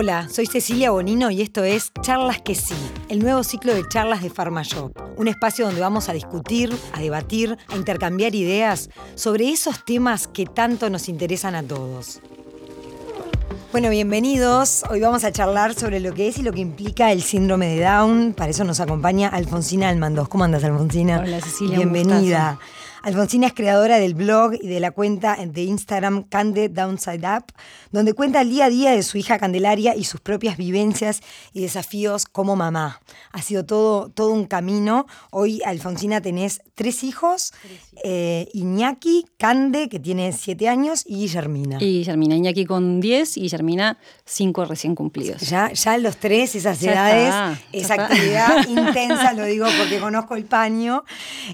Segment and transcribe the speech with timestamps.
[0.00, 2.76] Hola, soy Cecilia Bonino y esto es Charlas que sí,
[3.08, 7.58] el nuevo ciclo de charlas de PharmaShop, un espacio donde vamos a discutir, a debatir,
[7.66, 12.20] a intercambiar ideas sobre esos temas que tanto nos interesan a todos.
[13.72, 14.84] Bueno, bienvenidos.
[14.88, 17.82] Hoy vamos a charlar sobre lo que es y lo que implica el síndrome de
[17.82, 18.34] Down.
[18.36, 20.28] Para eso nos acompaña Alfonsina Almandos.
[20.28, 21.18] ¿Cómo andas, Alfonsina?
[21.18, 21.78] Hola, Cecilia.
[21.78, 22.60] Bienvenida.
[23.02, 27.44] Alfonsina es creadora del blog y de la cuenta de Instagram Cande Downside Up,
[27.92, 31.20] donde cuenta el día a día de su hija Candelaria y sus propias vivencias
[31.52, 33.00] y desafíos como mamá.
[33.32, 35.06] Ha sido todo, todo un camino.
[35.30, 37.52] Hoy, Alfonsina, tenés tres hijos,
[38.04, 41.78] eh, Iñaki, Cande, que tiene siete años, y Guillermina.
[41.80, 45.40] Y Guillermina, Iñaki con diez y Guillermina cinco recién cumplidos.
[45.42, 51.04] Ya, ya los tres, esas edades, esa actividad intensa, lo digo porque conozco el paño.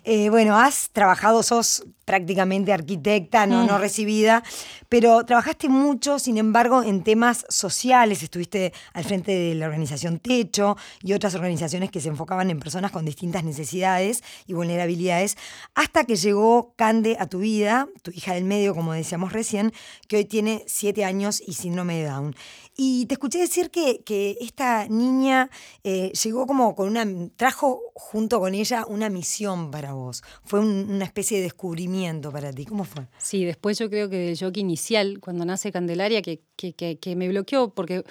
[0.05, 3.81] Eh, bueno, has trabajado sos prácticamente arquitecta, no, no mm.
[3.81, 4.43] recibida,
[4.89, 10.77] pero trabajaste mucho, sin embargo, en temas sociales, estuviste al frente de la organización Techo
[11.03, 15.37] y otras organizaciones que se enfocaban en personas con distintas necesidades y vulnerabilidades,
[15.75, 19.73] hasta que llegó Cande a tu vida, tu hija del medio, como decíamos recién,
[20.09, 22.37] que hoy tiene siete años y síndrome de Down.
[22.77, 25.49] Y te escuché decir que, que esta niña
[25.85, 30.25] eh, llegó como con una, trajo junto con ella una misión para vos.
[30.45, 32.65] Fue una especie de descubrimiento para ti.
[32.65, 33.07] ¿Cómo fue?
[33.19, 37.29] Sí, después yo creo que el shock inicial, cuando nace Candelaria, que, que, que, me
[37.29, 38.05] bloqueó, porque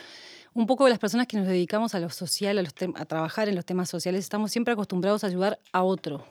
[0.53, 3.56] un poco las personas que nos dedicamos a lo social, a, los a trabajar en
[3.56, 6.25] los temas sociales, estamos siempre acostumbrados a ayudar a otro.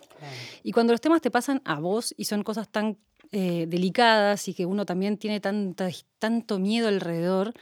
[0.63, 2.97] Y cuando los temas te pasan a vos y son cosas tan
[3.35, 5.89] eh, delicadas y que uno también tiene tanta,
[6.19, 7.55] tanto miedo alrededor,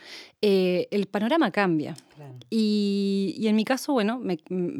[0.42, 1.94] eh, el panorama cambia.
[2.50, 4.38] Y, y, en mi caso, bueno, me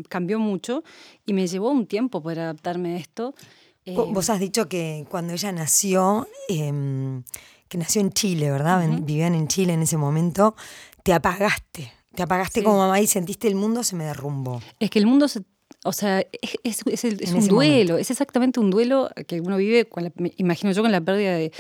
[0.08, 0.82] cambió mucho
[1.24, 3.36] y me llevó un tiempo poder adaptarme a esto.
[3.84, 7.22] Eh, vos has dicho que cuando ella nació, em,
[7.68, 8.84] que nació en Chile, ¿verdad?
[9.02, 10.56] Vivían en Chile en ese momento,
[11.04, 11.92] te apagaste.
[12.14, 14.60] Te apagaste como mamá y sentiste el mundo se me derrumbó.
[14.80, 15.42] Es que el mundo se
[15.82, 16.22] o sea,
[16.62, 16.82] es,
[17.32, 21.00] un duelo, es exactamente un duelo que uno vive, con me imagino yo, con la
[21.00, 21.52] pérdida de,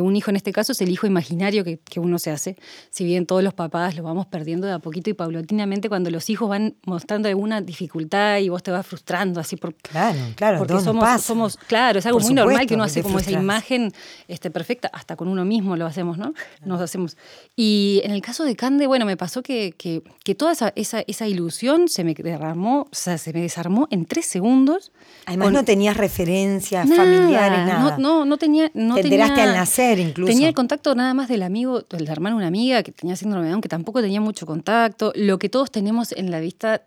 [0.00, 0.30] un hijo.
[0.30, 2.56] En este caso es el hijo imaginario que, uno se hace.
[2.90, 6.28] Si bien todos los papás lo vamos perdiendo de a poquito y paulatinamente, cuando los
[6.28, 9.74] hijos van mostrando alguna dificultad y vos te vas frustrando así por.
[9.76, 11.56] Claro, claro, porque somos, somos.
[11.56, 13.92] Claro, es algo muy normal que uno hace como esa imagen
[14.26, 16.34] este, perfecta, hasta con uno mismo lo hacemos, ¿no?
[16.64, 17.16] Nos hacemos.
[17.54, 21.28] Y en el caso de Cande, bueno, me pasó que, que, toda esa, esa, esa
[21.28, 24.92] ilusión se me derramó, o sea, se me desarmó en tres segundos.
[25.26, 27.98] Además no tenías referencias familiares, nada.
[27.98, 28.70] No, no, tenía...
[28.74, 30.32] No Te enteraste al nacer incluso.
[30.32, 33.46] Tenía el contacto nada más del amigo, del hermano de una amiga que tenía síndrome
[33.46, 35.12] de Down, que tampoco tenía mucho contacto.
[35.14, 36.82] Lo que todos tenemos en la vista,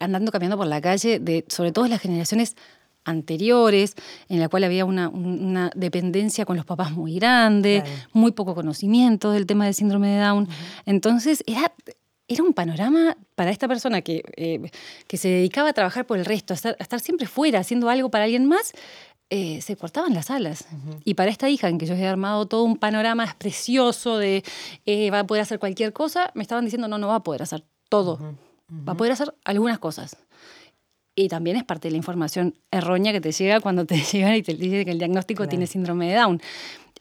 [0.00, 2.56] andando caminando por la calle, de sobre todo las generaciones
[3.04, 3.94] anteriores,
[4.28, 7.82] en la cual había una, dependencia con los papás muy grande,
[8.12, 10.48] muy poco conocimiento del tema del síndrome de Down.
[10.86, 11.72] Entonces, era
[12.32, 14.70] era un panorama para esta persona que, eh,
[15.06, 18.24] que se dedicaba a trabajar por el resto, a estar, siempre fuera, haciendo algo para
[18.24, 18.72] alguien más,
[19.30, 20.66] eh, se cortaban las alas.
[21.04, 24.44] Y para esta hija, en que yo había armado todo un panorama precioso de
[24.84, 27.42] eh, va a poder hacer cualquier cosa, me estaban diciendo, no, no va a poder
[27.42, 28.18] hacer todo.
[28.88, 30.16] Va a poder hacer algunas cosas.
[31.14, 34.42] Y también es parte de la información errónea que te llega cuando te llegan y
[34.42, 36.40] te dicen que el diagnóstico tiene síndrome de Down.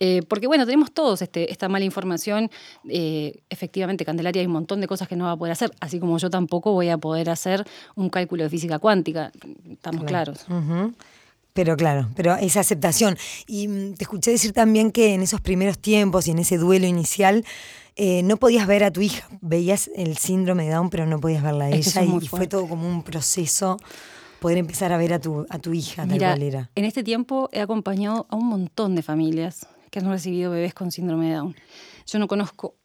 [0.03, 2.49] Eh, porque bueno, tenemos todos este, esta mala información.
[2.89, 5.99] Eh, efectivamente, Candelaria hay un montón de cosas que no va a poder hacer, así
[5.99, 7.63] como yo tampoco voy a poder hacer
[7.93, 9.31] un cálculo de física cuántica.
[9.69, 10.47] Estamos claros.
[11.53, 13.15] Pero claro, pero esa aceptación.
[13.45, 16.87] Y mm, te escuché decir también que en esos primeros tiempos y en ese duelo
[16.87, 17.45] inicial
[17.95, 19.27] eh, no podías ver a tu hija.
[19.41, 22.03] Veías el síndrome de Down, pero no podías verla a ella.
[22.03, 23.77] Y, fue todo como un proceso
[24.39, 28.25] poder empezar a ver a tu, a tu hija, Mira, En este tiempo he acompañado
[28.31, 31.55] a un montón de familias que han recibido bebés con síndrome de Down.
[32.07, 32.75] Yo no conozco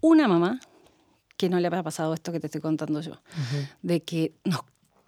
[0.00, 0.60] una mamá
[1.38, 3.22] que no le haya pasado esto que te estoy contando yo,
[3.82, 4.60] de que nos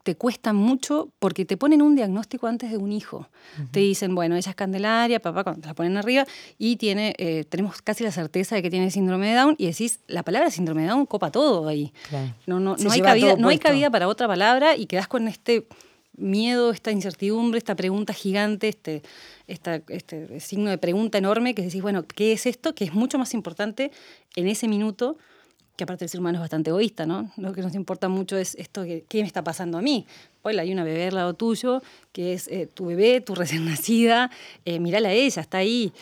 [0.09, 3.29] te cuesta mucho porque te ponen un diagnóstico antes de un hijo.
[3.73, 6.25] Te dicen, bueno, ella es Candelaria, papá, cuando te la ponen arriba,
[6.57, 10.01] y tiene, eh, tenemos casi la certeza de que tiene síndrome de Down, y decís,
[10.07, 11.93] la palabra síndrome de Down copa todo ahí.
[12.47, 15.67] No, no, no, hay cabida, no hay cabida para otra palabra y quedas con este
[16.19, 19.03] miedo, esta incertidumbre, esta pregunta gigante, este,
[19.47, 22.75] este signo de pregunta enorme que decís, bueno, ¿qué es esto?
[22.75, 23.91] Que es mucho más importante
[24.37, 25.17] en ese minuto,
[25.77, 27.31] que aparte el ser humano es bastante egoísta, ¿no?
[27.37, 30.07] Lo que nos importa mucho es esto, que, ¿qué me está pasando a mí?
[30.43, 31.83] Hola, hay una bebé al lado tuyo,
[32.13, 34.31] que es eh, tu bebé, tu recién nacida,
[34.65, 35.93] eh, mírala a ella, está ahí.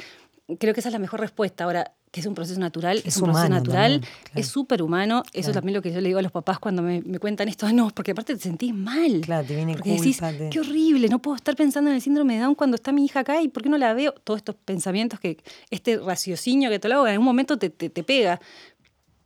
[0.58, 1.64] Creo que esa es la mejor respuesta.
[1.64, 4.00] Ahora, que es un proceso natural, es, un proceso natural,
[4.34, 5.22] es súper humano.
[5.34, 7.66] Eso es también lo que yo le digo a los papás cuando me, cuentan esto.
[7.76, 9.20] No, porque aparte te sentís mal.
[9.20, 10.18] Claro, te viene porque decís,
[10.50, 13.20] qué horrible, no puedo estar pensando en el síndrome de Down cuando está mi hija
[13.20, 14.12] acá y por qué no la veo.
[14.24, 15.36] Todos estos pensamientos que,
[15.68, 18.40] este raciocinio que te lo hago, en algún momento te, te, pega.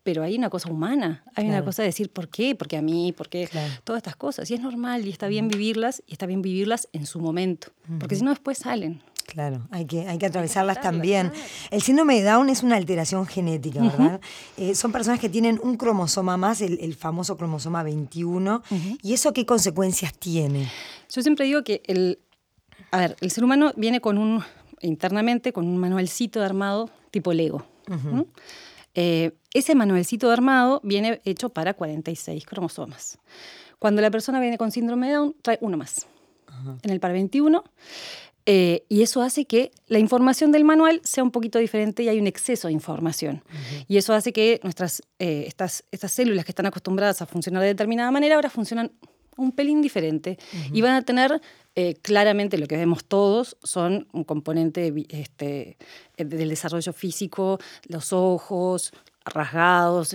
[0.02, 3.12] pero hay una cosa humana, hay una cosa de decir por qué, porque a mí,
[3.12, 3.48] por qué,
[3.84, 4.50] todas estas cosas.
[4.50, 7.68] Y es normal y está bien vivirlas y está bien vivirlas en su momento,
[8.00, 9.00] porque si no después salen.
[9.30, 11.30] Claro, hay que, hay que atravesarlas también.
[11.70, 14.20] El síndrome de Down es una alteración genética, ¿verdad?
[14.56, 18.60] Eh, son personas que tienen un cromosoma más, el, famoso cromosoma 21.
[19.02, 20.68] ¿Y eso qué consecuencias tiene?
[21.14, 22.18] Yo siempre digo que el,
[22.90, 24.42] a ver, el ser humano viene con un,
[24.80, 27.64] internamente, con un manualcito de armado tipo Lego.
[28.94, 33.18] Eh, ese manualcito de armado viene hecho para 46 cromosomas.
[33.78, 36.08] Cuando la persona viene con síndrome de Down, trae uno más.
[36.82, 37.62] En el par 21
[38.46, 42.18] eh, y eso hace que la información del manual sea un poquito diferente y hay
[42.18, 43.42] un exceso de información.
[43.86, 47.68] Y eso hace que nuestras, eh, estas, estas células que están acostumbradas a funcionar de
[47.68, 48.92] determinada manera ahora funcionan
[49.36, 50.38] un pelín diferente
[50.72, 51.40] y van a tener
[51.74, 55.78] eh, claramente lo que vemos todos son un componente este,
[56.16, 57.58] del desarrollo físico,
[57.88, 58.92] los ojos,
[59.24, 60.14] rasgados,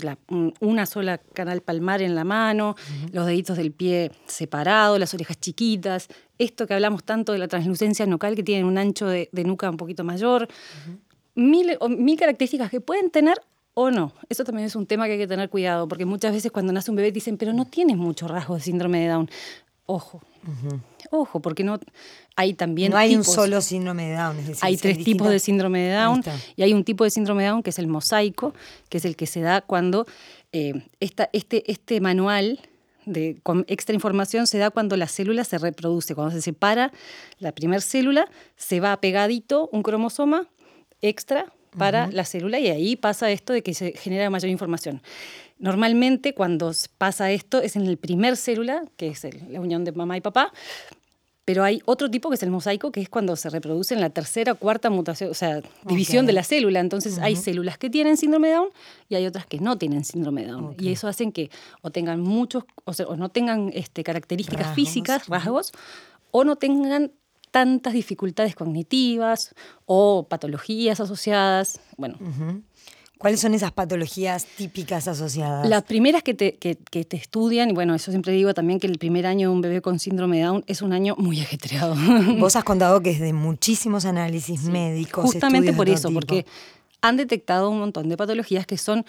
[0.60, 2.76] una sola canal palmar en la mano,
[3.12, 6.08] los deditos del pie separados, las orejas chiquitas,
[6.38, 9.78] esto que hablamos tanto de la translucencia nucal que tienen un ancho de, nuca un
[9.78, 10.48] poquito mayor,
[11.36, 11.78] mil,
[12.18, 13.42] características que pueden tener
[13.74, 14.14] o no.
[14.30, 16.92] Eso también es un tema que hay que tener cuidado, porque muchas veces cuando nace
[16.92, 19.30] un bebé dicen, pero no tienes muchos rasgos de síndrome de Down.
[19.86, 20.22] Ojo.
[21.12, 21.80] Ojo, porque no
[22.36, 22.92] hay también.
[22.92, 24.38] No hay un solo síndrome de Down.
[24.62, 26.24] hay tres tipos de síndrome de Down
[26.56, 28.54] y hay un tipo de síndrome de Down que es el mosaico,
[28.90, 30.06] que es el que se da cuando
[30.52, 32.60] eh, este, este manual
[33.06, 36.16] de, con extra información se da cuando la célula se reproduce.
[36.16, 36.92] Cuando se separa
[37.40, 40.48] la primera célula, se va pegadito un cromosoma
[41.02, 45.02] extra para la célula y ahí pasa esto de que se genera mayor información.
[45.60, 50.18] Normalmente cuando pasa esto es en el primer célula, que es la unión de mamá
[50.18, 50.52] y papá,
[51.46, 54.10] pero hay otro tipo que es el mosaico, que es cuando se reproduce en la
[54.10, 56.80] tercera o cuarta mutación, o sea, división de la célula.
[56.80, 58.70] Entonces hay células que tienen síndrome de Down
[59.10, 60.76] y hay otras que no tienen síndrome de Down.
[60.80, 61.52] Y eso hacen que
[61.82, 65.72] o tengan muchos, o, sea, o no tengan este, características físicas, rasgos,
[66.32, 67.12] o no tengan
[67.52, 69.54] tantas dificultades cognitivas
[69.86, 71.80] o patologías asociadas.
[71.96, 72.18] Bueno.
[73.26, 75.68] ¿Cuáles son esas patologías típicas asociadas?
[75.68, 79.00] Las primeras que te, que, te, estudian, y bueno, eso siempre digo también que el
[79.00, 81.96] primer año de un bebé con síndrome de Down es un año muy ajetreado.
[82.40, 85.26] Vos has contado que es de muchísimos análisis médicos.
[85.26, 86.46] Justamente por eso, porque
[87.02, 89.08] han detectado un montón de patologías que son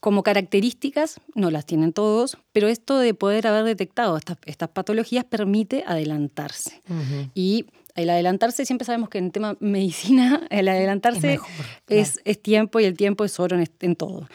[0.00, 5.24] como características, no las tienen todos, pero esto de poder haber detectado estas, estas patologías
[5.24, 6.80] permite adelantarse.
[7.34, 7.66] Y
[7.96, 11.40] el adelantarse, siempre sabemos que en el tema medicina, el adelantarse
[11.88, 14.28] es, tiempo y el tiempo es oro en, todo.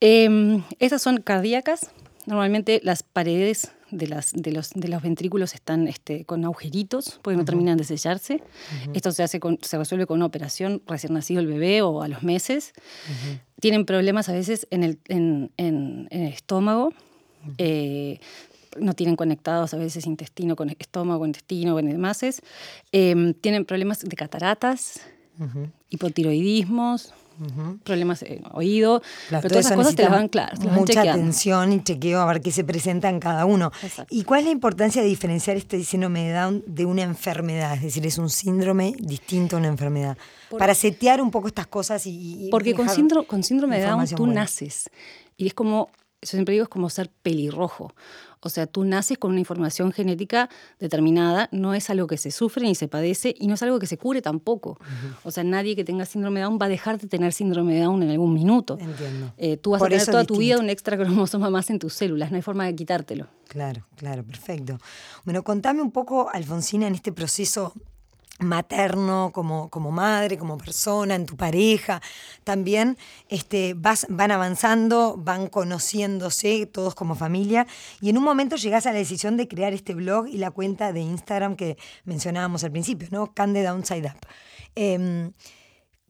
[0.00, 1.90] Eh, estas son cardíacas.
[2.26, 7.38] Normalmente las paredes de, las, de, los, de los ventrículos están este, con agujeritos porque
[7.38, 8.42] no terminan de sellarse.
[8.92, 12.22] Esto se, hace se resuelve con una operación recién nacido el bebé o a los
[12.22, 12.74] meses.
[13.60, 16.92] Tienen problemas a veces en el, en, en, el estómago
[18.80, 22.20] no tienen conectados a veces intestino con estómago, intestino, con demás.
[22.92, 25.00] Eh, tienen problemas de cataratas,
[25.88, 27.14] hipotiroidismos,
[27.84, 30.60] problemas de oído, pero todas esas cosas te las van claras.
[30.60, 33.72] Mucha atención y chequeo a ver qué se presenta en cada uno.
[34.10, 37.74] ¿Y cuál es la importancia de diferenciar este síndrome de Down de una enfermedad?
[37.74, 40.16] Es decir, es un síndrome distinto a una enfermedad.
[40.58, 42.48] Para setear un poco estas cosas y...
[42.50, 44.90] porque con síndrome, con síndrome de Down tú naces
[45.36, 45.90] y es como,
[46.20, 47.94] yo siempre digo, es como ser pelirrojo.
[48.40, 52.64] O sea, tú naces con una información genética determinada, no es algo que se sufre
[52.64, 54.78] ni se padece y no es algo que se cure tampoco.
[55.24, 57.82] O sea, nadie que tenga síndrome de Down va a dejar de tener síndrome de
[57.82, 58.78] Down en algún minuto.
[58.80, 59.32] Entiendo.
[59.36, 62.30] Eh, tú vas a tener toda tu vida un extra cromosoma más en tus células,
[62.30, 63.26] no hay forma de quitártelo.
[63.48, 64.78] Claro, claro, perfecto.
[65.24, 67.72] Bueno, contame un poco, Alfonsina, en este proceso
[68.38, 72.00] materno, como, como madre, como persona, en tu pareja,
[72.44, 72.96] también
[73.28, 77.66] este, van avanzando, van conociéndose todos como familia
[78.00, 80.92] y en un momento llegas a la decisión de crear este blog y la cuenta
[80.92, 83.34] de Instagram que mencionábamos al principio, ¿no?
[83.34, 84.26] Cande Downside Up.
[84.74, 85.32] Em,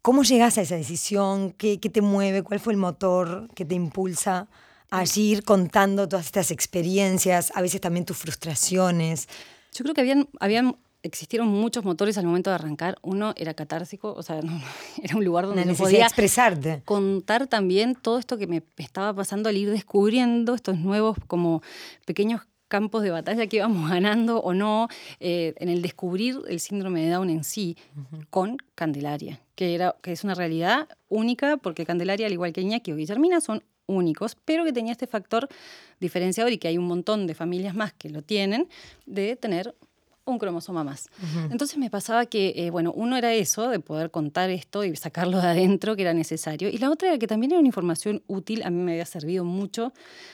[0.03, 1.53] ¿Cómo llegas a esa decisión?
[1.53, 2.43] ¿Qué, ¿Qué, te mueve?
[2.43, 4.49] ¿Cuál fue el motor que te impulsa
[4.91, 9.29] a ir contando todas estas experiencias, a veces también tus frustraciones?
[9.75, 12.99] Yo creo que habían, habían existieron muchos motores al momento de arrancar.
[13.03, 14.41] Uno era catársico, o sea,
[15.03, 16.83] era un lugar donde no, podía expresarte.
[16.85, 21.63] contar también todo esto que me estaba pasando al ir descubriendo estos nuevos como
[22.05, 24.89] pequeños campos de batalla que íbamos ganando o no,
[25.21, 27.77] eh, en el descubrir el síndrome de Down en sí
[28.31, 32.93] con Candelaria, que, era, que es una realidad única porque Candelaria, al igual que Iñaki
[32.93, 35.49] o Guillermina, son únicos, pero que tenía este factor
[35.99, 38.69] diferenciador y que hay un montón de familias más que lo tienen,
[39.07, 39.75] de tener
[40.31, 41.09] un cromosoma más.
[41.51, 45.41] Entonces me pasaba que, eh, bueno, uno era eso, de poder contar esto y sacarlo
[45.41, 46.69] de adentro, que era necesario.
[46.69, 49.45] Y la otra era que también era una información útil, a mí me había servido
[49.45, 49.93] mucho.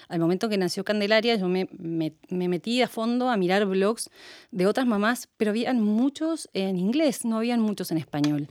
[0.08, 2.12] Al momento que nació Candelaria, yo me, me,
[2.48, 4.10] metí a fondo a mirar blogs
[4.50, 8.48] de otras mamás, pero habían muchos en inglés, no habían muchos en español.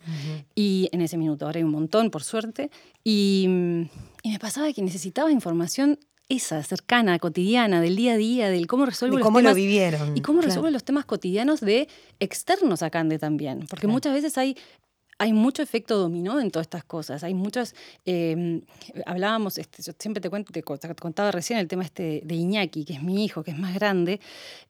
[0.56, 2.72] Y en ese minuto, ahora hay un montón, por suerte.
[3.04, 3.48] Y,
[4.24, 6.00] y me pasaba que necesitaba información
[6.36, 10.16] esa, cercana, cotidiana, del día a día, del cómo resuelvo cómo lo vivieron.
[10.18, 11.88] Y cómo resuelvo los temas cotidianos de
[12.20, 13.66] externos a Cande también.
[13.70, 14.58] Porque muchas veces hay
[15.24, 17.24] hay mucho efecto dominó en todas estas cosas.
[17.24, 17.76] Hay muchas.
[18.04, 18.62] Em,
[19.06, 22.94] hablábamos, este, yo siempre te cuento, te contaba recién el tema este de Iñaki, que
[22.94, 24.20] es mi hijo, que es más grande.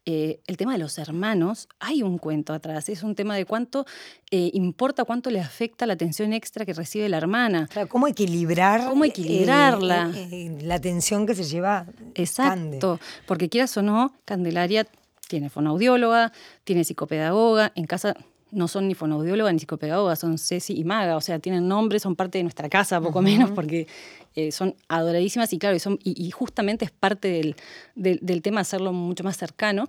[0.06, 2.88] Eh, el tema de los hermanos, hay un cuento atrás.
[2.88, 3.84] Es un tema de cuánto
[4.30, 7.68] eh, importa, cuánto le afecta la atención extra que recibe la hermana.
[7.88, 8.88] ¿Cómo equilibrar?
[8.88, 10.12] ¿Cómo equilibrarla?
[10.14, 11.86] Eh, la atención que se lleva.
[12.14, 13.00] Exacto.
[13.26, 14.86] Porque quieras o no, Candelaria
[15.26, 16.32] tiene fonoaudióloga,
[16.62, 18.14] tiene psicopedagoga, en casa
[18.54, 22.16] no son ni fonoaudióloga ni psicopedagoga, son Ceci y Maga, o sea, tienen nombre, son
[22.16, 23.86] parte de nuestra casa, poco menos, porque
[24.34, 27.56] eh, son adoradísimas y claro, y, son, y, justamente es parte del,
[27.94, 29.86] del, tema hacerlo mucho más cercano,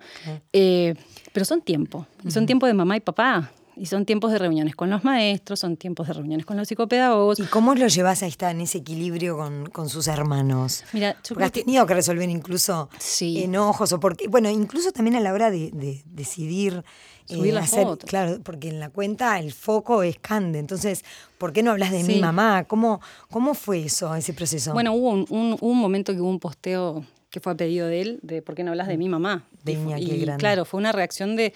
[0.53, 0.93] eh,
[1.33, 3.51] pero son tiempo, son tiempo de mamá y papá.
[3.77, 7.39] Y son tiempos de reuniones con los maestros, son tiempos de reuniones con los psicopedagogos.
[7.39, 10.85] ¿Y cómo lo llevas a estar en ese equilibrio con, con sus hermanos?
[10.93, 15.33] Mira, porque has tenido que resolver incluso enojos o porque, bueno, incluso también a la
[15.33, 16.85] hora de, de decidir
[17.25, 20.59] Subir eh, hacer, Claro, porque en la cuenta el foco es Cande.
[20.59, 21.03] Entonces,
[21.37, 22.65] ¿por qué no hablas de mi mamá?
[22.65, 24.73] ¿Cómo, ¿Cómo fue eso, ese proceso?
[24.73, 28.19] Bueno, hubo un, un, momento que hubo un posteo que fue a pedido de él,
[28.21, 29.45] de ¿por qué no hablas de mi mamá?
[29.63, 31.53] De y, claro, fue una reacción de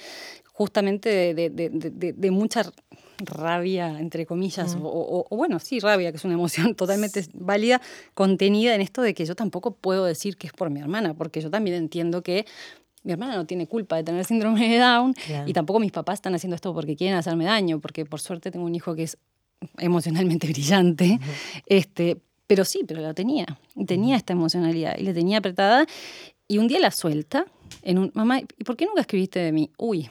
[0.51, 2.69] justamente de, de, de, mucha
[3.19, 7.81] rabia, entre comillas, o, o, bueno, sí, rabia, que es una emoción totalmente válida,
[8.13, 11.39] contenida en esto de que yo tampoco puedo decir que es por mi hermana, porque
[11.39, 12.45] yo también entiendo que
[13.09, 15.15] mi hermana no tiene culpa de tener síndrome de Down
[15.47, 18.65] y tampoco mis papás están haciendo esto porque quieren hacerme daño, porque por suerte tengo
[18.65, 19.17] un hijo que es
[19.79, 21.19] emocionalmente brillante,
[21.65, 23.45] este, pero sí, pero la tenía,
[23.87, 25.87] tenía esta emocionalidad y le tenía apretada
[26.47, 27.45] y un día la suelta
[27.81, 29.71] en un, mamá, ¿y por qué nunca escribiste de mí?
[29.77, 30.09] Uy,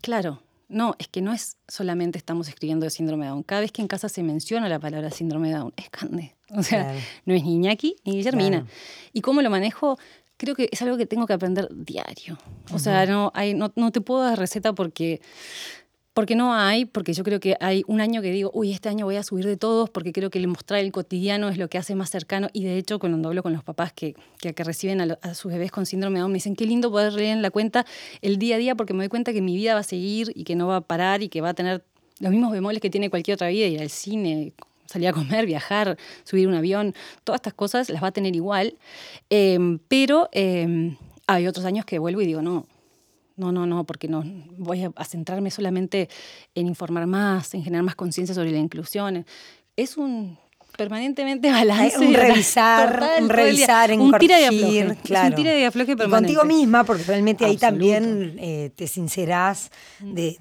[0.00, 3.42] claro, no, es que no es solamente estamos escribiendo de síndrome de Down.
[3.42, 6.34] Cada vez que en casa se menciona la palabra síndrome de Down, es Cande.
[6.50, 6.94] O sea,
[7.26, 8.66] no es ni Iñaki ni Guillermina.
[9.12, 9.98] ¿Y cómo lo manejo?
[10.38, 12.38] Creo que es algo que tengo que aprender diario.
[12.72, 15.20] O sea, no, hay, no, no, te puedo dar receta porque,
[16.14, 19.04] porque no hay, porque yo creo que hay un año que digo, uy, este año
[19.04, 21.76] voy a subir de todos porque creo que el mostrar el cotidiano es lo que
[21.76, 22.48] hace más cercano.
[22.52, 25.86] Y de hecho, cuando hablo con los papás que, que, reciben a, sus bebés con
[25.86, 27.84] síndrome de Down, me dicen, qué lindo poder leer en la cuenta
[28.22, 30.44] el día a día porque me doy cuenta que mi vida va a seguir y
[30.44, 31.84] que no va a parar y que va a tener
[32.20, 34.52] los mismos bemoles que tiene cualquier otra vida, ir al cine,
[34.88, 38.76] salir a comer, viajar, subir un avión, todas estas cosas las va a tener igual.
[39.30, 42.66] Em, pero em, hay otros años que vuelvo y digo, no,
[43.36, 44.24] no, no, no, porque no
[44.56, 46.08] voy a, centrarme solamente
[46.54, 49.24] en informar más, en generar más conciencia sobre la inclusión.
[49.76, 50.38] Es un
[50.78, 51.98] permanentemente balance.
[51.98, 54.96] Un revisar, un revisar, en un tira de afloje.
[55.02, 55.28] Claro.
[55.28, 56.32] un tira de afloje permanente.
[56.32, 60.38] Y contigo misma, porque realmente ahí también eh, te sincerás de,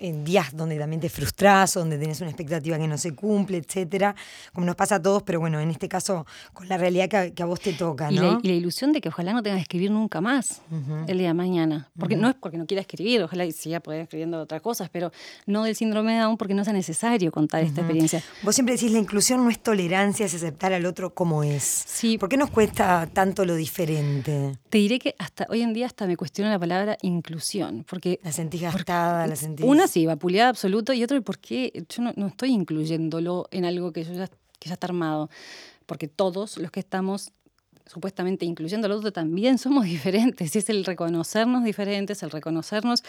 [0.00, 4.14] en días donde también te frustrás, donde tenés una expectativa que no se cumple, etcétera,
[4.52, 7.46] como nos pasa a todos, pero bueno, en este caso con la realidad que a,
[7.46, 8.38] vos te toca, ¿no?
[8.42, 10.62] Y la, ilusión de que ojalá no tengas que escribir nunca más
[11.08, 11.90] el día de mañana.
[11.98, 15.10] Porque no es porque no quiera escribir, ojalá siga poder escribiendo otras cosas, pero
[15.46, 18.22] no del síndrome de Down porque no sea necesario contar esta experiencia.
[18.42, 21.62] Vos siempre decís, la inclusión no es tolerante tolerancia es aceptar al otro como es.
[21.64, 22.18] Sí.
[22.18, 24.58] ¿Por qué nos cuesta tanto lo diferente?
[24.68, 27.84] Te diré que hasta hoy en día hasta me cuestiona la palabra inclusión.
[27.88, 29.64] Porque, la sentís gastada, la sentís.
[29.64, 34.04] Una sí, vapuleada absoluto, y otro, ¿por qué yo no, estoy incluyéndolo en algo que,
[34.04, 35.30] ya, que ya está armado?
[35.86, 37.32] Porque todos los que estamos
[37.86, 40.54] supuestamente incluyendo al otro, también somos diferentes.
[40.56, 43.02] Es el reconocernos diferentes, el reconocernos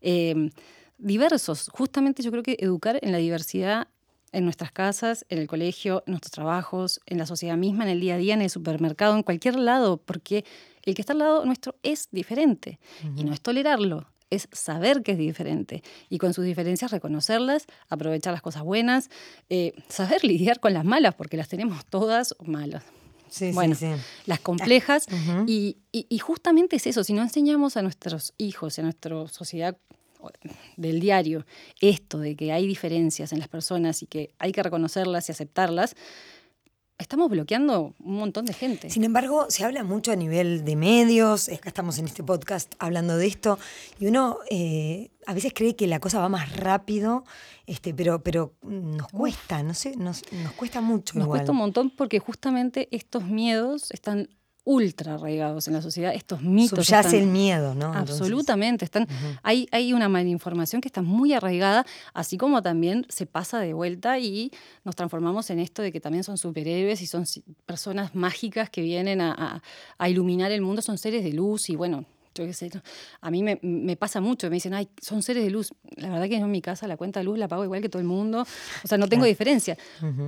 [0.00, 0.50] eh,
[0.96, 1.68] diversos.
[1.70, 3.88] Justamente yo creo que educar en la diversidad
[4.34, 8.00] en nuestras casas, en el colegio, en nuestros trabajos, en la sociedad misma, en el
[8.00, 10.44] día a día, en el supermercado, en cualquier lado, porque
[10.82, 12.78] el que está al lado nuestro es diferente
[13.16, 18.32] y no es tolerarlo, es saber que es diferente y con sus diferencias reconocerlas, aprovechar
[18.32, 19.08] las cosas buenas,
[19.48, 22.84] eh, saber lidiar con las malas, porque las tenemos todas malas.
[23.28, 23.86] Sí, bueno, sí,
[24.26, 25.06] las complejas.
[25.46, 29.76] y, y, justamente es eso, si no enseñamos a nuestros hijos, a nuestra sociedad
[30.76, 31.46] del diario
[31.80, 35.96] esto de que hay diferencias en las personas y que hay que reconocerlas y aceptarlas,
[36.98, 38.90] estamos bloqueando un montón de gente.
[38.90, 43.16] Sin embargo, se habla mucho a nivel de medios, acá estamos en este podcast hablando
[43.16, 43.58] de esto,
[43.98, 47.24] y uno eh, a veces cree que la cosa va más rápido,
[47.66, 51.18] este, pero, pero nos cuesta, no sé, nos, nos cuesta mucho.
[51.18, 54.28] Nos cuesta un montón porque justamente estos miedos están
[54.64, 56.86] ultra arraigados en la sociedad, estos mitos.
[56.86, 57.92] Subyace el miedo, ¿no?
[57.92, 58.84] Absolutamente.
[58.84, 59.06] Están,
[59.42, 64.18] hay, hay una malinformación que está muy arraigada, así como también se pasa de vuelta
[64.18, 64.50] y
[64.84, 67.24] nos transformamos en esto de que también son superhéroes y son
[67.66, 69.62] personas mágicas que vienen a,
[69.98, 72.70] a iluminar el mundo, son seres de luz y bueno, yo qué sé,
[73.20, 75.72] a mí me, me, pasa mucho, me dicen, ay, son seres de luz.
[75.96, 77.88] La verdad que yo en mi casa la cuenta de luz la pago igual que
[77.88, 78.42] todo el mundo,
[78.82, 79.78] o sea, no tengo diferencia,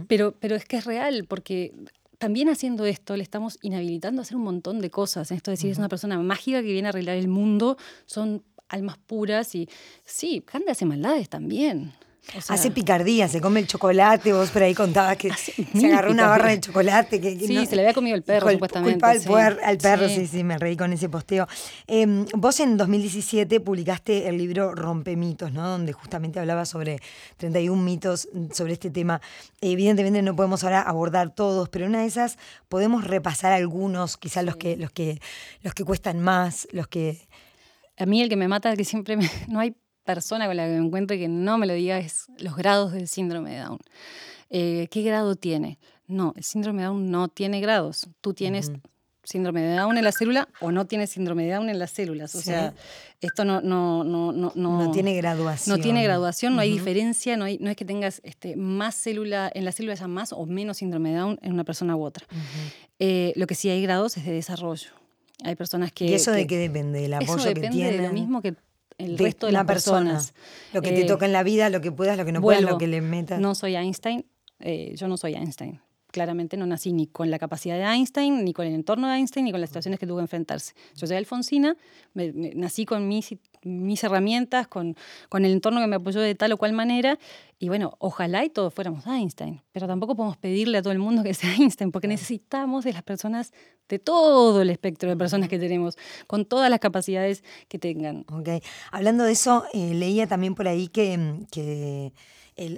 [0.06, 1.74] pero, pero es que es real, porque
[2.18, 5.30] también haciendo esto le estamos inhabilitando a hacer un montón de cosas.
[5.30, 8.98] Esto de decir, es una persona mágica que viene a arreglar el mundo, son almas
[8.98, 9.68] puras y
[10.04, 11.92] sí, Cande hace maldades también
[12.48, 16.50] hace picardía, se come el chocolate, vos por ahí contabas que se agarró una barra
[16.50, 17.20] de chocolate.
[17.20, 18.94] Que, sí, se le había comido el perro, supuestamente.
[18.94, 20.26] Culpa al, perro, sí.
[20.26, 21.46] sí, me reí con ese posteo.
[21.86, 25.68] Em, vos en 2017 publicaste el libro Rompemitos, ¿no?
[25.68, 27.00] Donde justamente hablaba sobre
[27.36, 29.20] 31 mitos sobre este tema.
[29.60, 34.56] Evidentemente no podemos ahora abordar todos, pero una de esas podemos repasar algunos, quizás los
[34.56, 35.20] que, los que,
[35.62, 37.26] los que cuestan más, los que...
[37.98, 39.16] A mí el que me mata es que siempre
[39.48, 39.74] no hay
[40.06, 43.08] persona con la que me encuentre que no me lo diga es los grados del
[43.08, 43.78] síndrome de Down.
[44.48, 45.78] Eh, ¿Qué grado tiene?
[46.06, 48.08] No, el síndrome de Down no tiene grados.
[48.22, 48.72] Tú tienes
[49.26, 52.34] síndrome de Down en la célula o no tienes síndrome de Down en las células.
[52.36, 52.72] O sea,
[53.20, 55.76] esto no, no, no, no, no, tiene graduación.
[55.76, 59.50] No tiene graduación, no hay diferencia, no, hay, no es que tengas este, más célula,
[59.52, 62.26] en las células haya más o menos síndrome de Down en una persona u otra.
[63.00, 64.90] Eh, lo que sí hay grados es de desarrollo.
[65.42, 66.06] Hay personas que...
[66.06, 67.04] ¿Y eso de qué depende?
[67.04, 68.54] ¿El apoyo eso depende de lo mismo que
[68.98, 70.34] el resto de las personas.
[70.72, 72.62] Lo que te eh, toca en la vida, lo que puedas, lo que no puedas,
[72.62, 73.40] lo que le metas.
[73.40, 74.24] No soy Einstein,
[74.60, 75.80] eh, yo no soy Einstein.
[76.12, 79.44] Claramente no nací ni con la capacidad de Einstein, ni con el entorno de Einstein,
[79.44, 80.72] ni con las situaciones que tuvo que enfrentarse.
[80.94, 81.76] Yo soy Alfonsina,
[82.14, 83.34] nací con mis,
[83.66, 84.96] mis herramientas, con,
[85.28, 87.18] con el entorno que me apoyó de tal o cual manera,
[87.58, 91.22] y bueno, ojalá y todos fuéramos Einstein, pero tampoco podemos pedirle a todo el mundo
[91.22, 93.52] que sea Einstein, porque necesitamos de las personas
[93.88, 95.96] de todo el espectro de personas que tenemos,
[96.26, 98.24] con todas las capacidades que tengan.
[98.32, 98.62] Ok.
[98.90, 102.12] Hablando de eso, eh, leía también por ahí que, que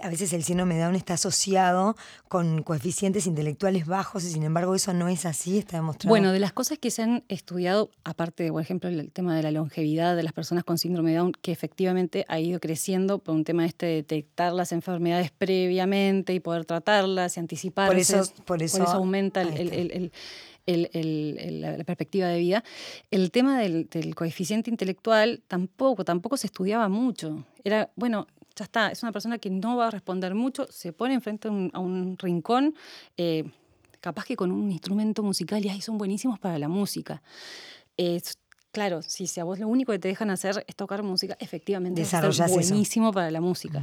[0.03, 1.97] a veces el síndrome de Down está asociado
[2.29, 6.11] con coeficientes intelectuales bajos y sin embargo eso no es así, está demostrado.
[6.11, 9.43] Bueno, de las cosas que se han estudiado, aparte de, por ejemplo, el tema de
[9.43, 13.35] la longevidad de las personas con síndrome de Down, que efectivamente ha ido creciendo por
[13.35, 18.11] un tema de este detectar las enfermedades previamente y poder tratarlas y anticiparlas.
[18.11, 20.13] Por eso, por eso, aumenta el,
[20.67, 22.65] la perspectiva de vida.
[23.11, 27.45] El tema del, del, coeficiente intelectual tampoco, tampoco se estudiaba mucho.
[27.65, 28.27] Era, bueno,
[28.59, 31.79] ya está, es una persona que no va a responder mucho, se pone enfrente a
[31.79, 32.75] un, rincón,
[33.17, 33.45] eh,
[34.01, 37.23] capaz que con un instrumento musical y ahí son buenísimos para la música.
[38.79, 42.13] Claro, si a vos lo único que te dejan hacer es tocar música, efectivamente es
[42.49, 43.83] buenísimo para la música.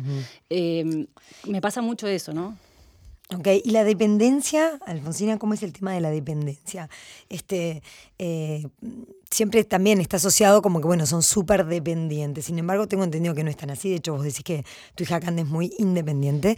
[0.50, 1.06] Em,
[1.50, 2.58] me pasa mucho eso, ¿no?
[3.36, 6.90] Ok, y la dependencia, Alfonsina, ¿cómo es el tema de la dependencia?
[7.28, 7.82] Este,
[8.20, 8.66] eh,
[9.36, 12.46] siempre también está asociado como que, bueno, son súper dependientes.
[12.46, 13.90] Sin embargo, tengo entendido que no están así.
[13.90, 14.64] De hecho, vos decís que
[14.96, 16.58] tu hija Cande es muy independiente.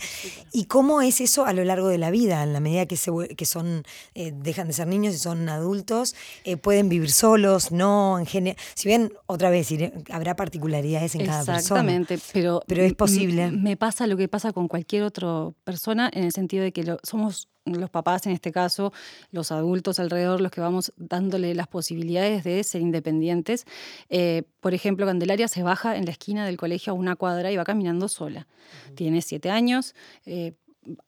[0.54, 2.44] ¿Y cómo es eso a lo largo de la vida?
[2.44, 6.14] En la medida que, se, que son, eh, dejan de ser niños y son adultos,
[6.44, 8.58] eh, pueden vivir solos, no, en general.
[8.76, 9.70] Si bien, otra vez,
[10.12, 11.58] habrá particularidades en cada persona.
[11.58, 13.50] Exactamente, pero, pero es posible.
[13.50, 17.00] Me pasa lo que pasa con cualquier otra persona en el sentido de que lo,
[17.02, 18.94] somos los papás en este caso,
[19.32, 23.66] los adultos alrededor, los que vamos dándole las posibilidades de ser independientes.
[24.10, 27.58] Eh, por ejemplo, Candelaria se baja en la esquina del colegio a una cuadra y
[27.58, 28.48] va caminando sola.
[28.96, 29.96] Tiene siete años.
[30.26, 30.54] Eh,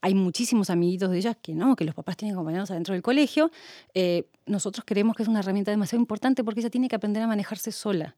[0.01, 3.49] hay muchísimos amiguitos de ellas que no, que los papás tienen acompañados adentro del colegio.
[3.93, 7.27] Eh, nosotros creemos que es una herramienta demasiado importante porque ella tiene que aprender a
[7.27, 8.15] manejarse sola.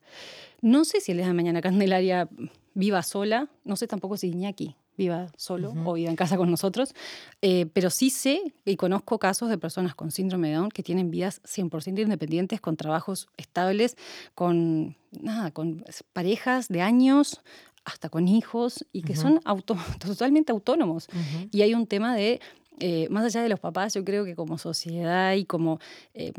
[0.62, 2.30] No sé si el día de mañana Candelaria
[2.74, 6.94] viva sola, no sé tampoco si Iñaki viva solo o viva en casa con nosotros,
[7.42, 11.10] eh, pero sí sé y conozco casos de personas con síndrome de Down que tienen
[11.10, 13.98] vidas 100% independientes, con trabajos estables,
[14.36, 15.84] con, nada, con
[16.14, 17.42] parejas de años,
[17.84, 21.08] hasta con hijos, y que son auto, totalmente autónomos.
[21.52, 22.40] Y hay un tema de,
[22.80, 25.80] eh, más allá de los papás, yo creo que como sociedad y como...
[26.14, 26.32] Eh,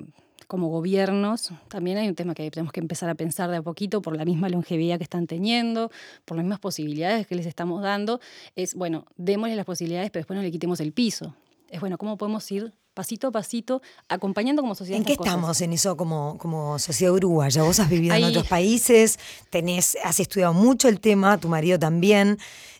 [0.52, 4.02] como gobiernos, también hay un tema que tenemos que empezar a pensar de a poquito
[4.02, 5.90] por la misma longevidad que están teniendo,
[6.26, 8.20] por las mismas posibilidades que les estamos dando.
[8.54, 11.34] Es, bueno, démosles las posibilidades, pero después no le quitemos el piso.
[11.70, 14.98] Es, bueno, ¿cómo podemos ir pasito a pasito, acompañando como sociedad.
[14.98, 17.62] ¿En qué estamos en eso como, como sociedad uruguaya?
[17.62, 19.18] Vos has vivido en otros países,
[19.50, 22.38] tenés, has estudiado mucho el tema, tu marido también.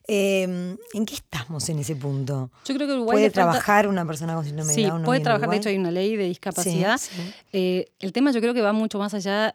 [0.09, 2.51] Em, ¿En qué estamos en ese punto?
[2.64, 5.01] Yo creo que Uruguay ¿Puede trabajar una persona con síndrome de Down?
[5.01, 5.48] Sí, puede trabajar.
[5.48, 7.01] De hecho, hay una ley de discapacidad.
[7.53, 9.55] Eh, el tema yo creo que va mucho más allá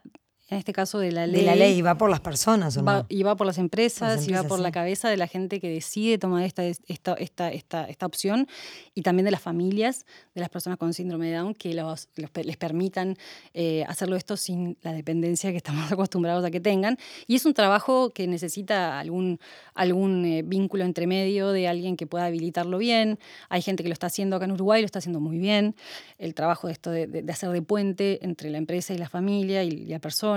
[0.49, 1.41] en este caso de la ley.
[1.41, 3.05] De la ley, va por las personas, ¿o no?
[3.09, 6.17] y va por las empresas, y va por la cabeza de la gente que decide
[6.17, 8.47] tomar esta, esta, esta, esta, esta opción,
[8.95, 10.05] y también de las familias,
[10.35, 13.17] de las personas con síndrome de Down, que los, les permitan
[13.53, 16.97] eh, hacerlo esto sin la dependencia que estamos acostumbrados a que tengan.
[17.27, 19.39] Y es un trabajo que necesita algún,
[19.73, 23.19] algún eh, vínculo entre medio de alguien que pueda habilitarlo bien.
[23.49, 25.75] Hay gente que lo está haciendo acá en Uruguay, lo está haciendo muy bien.
[26.19, 29.63] El trabajo de esto de, de hacer de puente entre la empresa y la familia
[29.63, 30.36] y la persona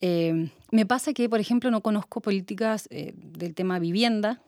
[0.00, 4.40] eh, me pasa que, por ejemplo, no conozco políticas eh, del tema vivienda,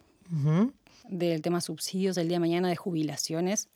[1.09, 3.68] del tema subsidios del día de mañana, de jubilaciones.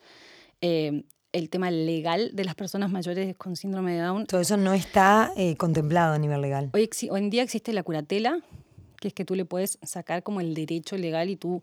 [0.60, 4.26] Eh, el tema legal de las personas mayores con síndrome de Down.
[4.26, 6.70] Todo eso no está contemplado a nivel legal.
[6.72, 8.40] Hoy, hoy, en día existe la curatela,
[9.00, 11.62] que es que tú le puedes sacar como el derecho legal y tú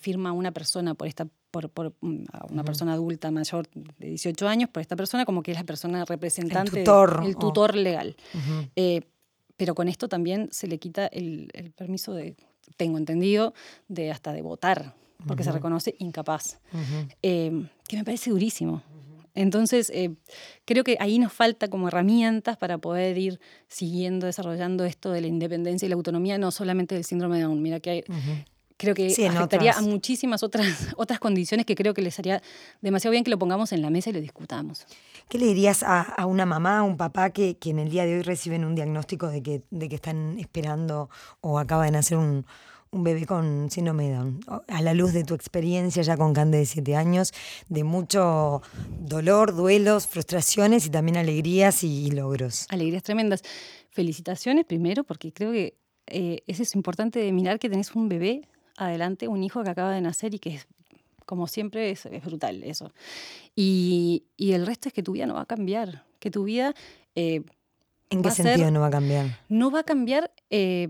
[0.00, 4.48] firma a una persona por esta por, por mm, una persona adulta mayor de 18
[4.48, 8.16] años, por esta persona como que es la persona representante, el tutor, el tutor legal.
[8.76, 9.02] Eh,
[9.56, 12.36] pero con esto también se le quita el, permiso de,
[12.76, 13.52] tengo entendido,
[13.88, 14.94] de hasta de votar,
[15.26, 16.60] porque se reconoce incapaz,
[17.22, 18.82] eh, que me parece durísimo.
[19.34, 20.16] Entonces, eh,
[20.64, 23.38] creo que ahí nos falta como herramientas para poder ir
[23.68, 27.62] siguiendo, desarrollando esto de la independencia y la autonomía, no solamente del síndrome de Down.
[27.62, 28.04] Mira que hay,
[28.80, 30.66] creo que afectaría a muchísimas otras,
[30.96, 32.42] otras condiciones que creo que les haría
[32.80, 34.86] demasiado bien que lo pongamos en la mesa y lo discutamos.
[35.28, 38.16] ¿Qué le dirías a, una mamá, a un papá que, que, en el día de
[38.16, 41.10] hoy reciben un diagnóstico de que, de que están esperando
[41.42, 42.46] o acaba de nacer un,
[42.90, 44.40] un bebé con síndrome de Down?
[44.66, 47.32] A la luz de tu experiencia ya con Cande de 7 años,
[47.68, 48.62] de mucho
[48.98, 52.66] dolor, duelos, frustraciones y también alegrías y, logros.
[52.70, 53.42] Alegrías tremendas.
[53.90, 58.48] Felicitaciones primero, porque creo que eh, eso es importante de mirar que tenés un bebé
[58.86, 60.66] adelante un hijo que acaba de nacer y que es,
[61.26, 62.92] como siempre, es, brutal eso.
[63.54, 66.74] Y, el resto es que tu vida no va a cambiar, que tu vida...
[67.14, 67.42] Eh,
[68.10, 69.38] ¿En qué sentido no va a cambiar?
[69.48, 70.88] No va a cambiar eh,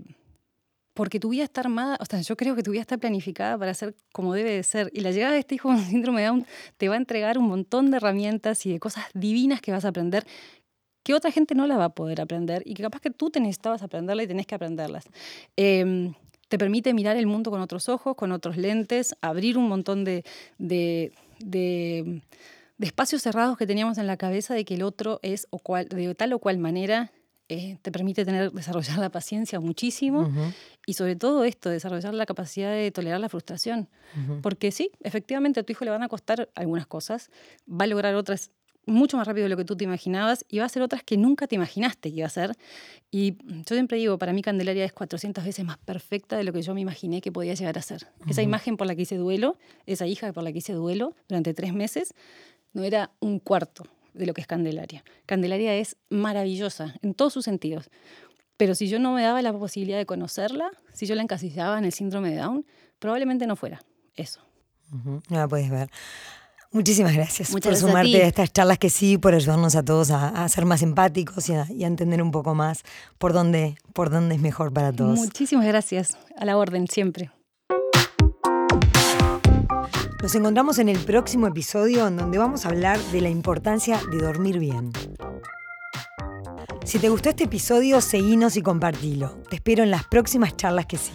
[0.93, 3.73] porque tu vida está armada, o sea, yo creo que tu vida está planificada para
[3.73, 4.89] ser como debe de ser.
[4.93, 6.45] Y la llegada de este hijo con síndrome de Down
[6.77, 9.89] te va a entregar un montón de herramientas y de cosas divinas que vas a
[9.89, 10.25] aprender
[11.03, 13.39] que otra gente no la va a poder aprender y que capaz que tú te
[13.39, 15.05] necesitabas aprenderla y tenés que aprenderlas.
[15.57, 16.11] Eh,
[16.51, 20.25] te permite mirar el mundo con otros ojos, con otros lentes, abrir un montón de,
[20.57, 22.21] de, de,
[22.81, 26.13] espacios cerrados que teníamos en la cabeza de que el otro es o cual, de
[26.13, 27.13] tal o cual manera.
[27.47, 30.29] Eh, te permite tener, desarrollar la paciencia muchísimo
[30.85, 33.89] y sobre todo esto, desarrollar la capacidad de tolerar la frustración.
[34.41, 37.29] Porque sí, efectivamente a tu hijo le van a costar algunas cosas,
[37.67, 38.51] va a lograr otras
[38.85, 41.17] mucho más rápido de lo que tú te imaginabas y va a ser otras que
[41.17, 42.57] nunca te imaginaste que iba a ser.
[43.11, 46.61] Y yo siempre digo, para mí Candelaria es 400 veces más perfecta de lo que
[46.61, 48.07] yo me imaginé que podía llegar a ser.
[48.27, 51.53] Esa imagen por la que hice duelo, esa hija por la que hice duelo durante
[51.53, 52.13] tres meses,
[52.73, 55.03] no era un cuarto de lo que es Candelaria.
[55.25, 57.89] Candelaria es maravillosa en todos sus sentidos.
[58.57, 61.85] Pero si yo no me daba la posibilidad de conocerla, si yo la encasillaba en
[61.85, 62.65] el síndrome de Down,
[62.99, 63.81] probablemente no fuera
[64.15, 64.41] eso.
[64.91, 65.89] No la puedes ver.
[66.73, 70.65] Muchísimas gracias por sumarte a, estas charlas que sí, por ayudarnos a todos a, ser
[70.65, 72.83] más empáticos y a, entender un poco más
[73.17, 75.19] por dónde, por dónde es mejor para todos.
[75.19, 76.17] Muchísimas gracias.
[76.37, 77.29] A la orden, siempre.
[80.21, 84.19] Nos encontramos en el próximo episodio en donde vamos a hablar de la importancia de
[84.19, 84.93] dormir bien.
[86.85, 89.37] Si te gustó este episodio, seguinos y compartilo.
[89.49, 91.11] Te espero en las próximas charlas que sí.